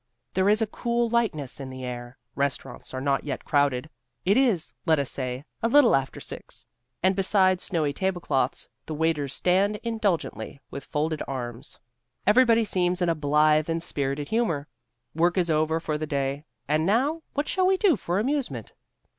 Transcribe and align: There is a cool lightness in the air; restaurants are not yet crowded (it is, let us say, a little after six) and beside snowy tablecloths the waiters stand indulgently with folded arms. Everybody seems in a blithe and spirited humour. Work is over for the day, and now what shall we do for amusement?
There 0.33 0.49
is 0.49 0.63
a 0.63 0.73
cool 0.73 1.09
lightness 1.09 1.59
in 1.59 1.69
the 1.69 1.85
air; 1.85 2.17
restaurants 2.33 2.91
are 2.91 2.99
not 2.99 3.23
yet 3.23 3.45
crowded 3.45 3.87
(it 4.25 4.35
is, 4.35 4.73
let 4.87 4.97
us 4.97 5.11
say, 5.11 5.45
a 5.61 5.67
little 5.67 5.95
after 5.95 6.19
six) 6.19 6.65
and 7.03 7.15
beside 7.15 7.61
snowy 7.61 7.93
tablecloths 7.93 8.67
the 8.87 8.95
waiters 8.95 9.31
stand 9.35 9.75
indulgently 9.83 10.59
with 10.71 10.85
folded 10.85 11.21
arms. 11.27 11.79
Everybody 12.25 12.65
seems 12.65 12.99
in 12.99 13.09
a 13.09 13.13
blithe 13.13 13.69
and 13.69 13.83
spirited 13.83 14.29
humour. 14.29 14.67
Work 15.13 15.37
is 15.37 15.51
over 15.51 15.79
for 15.79 15.99
the 15.99 16.07
day, 16.07 16.45
and 16.67 16.83
now 16.83 17.21
what 17.35 17.47
shall 17.47 17.67
we 17.67 17.77
do 17.77 17.95
for 17.95 18.17
amusement? 18.17 18.73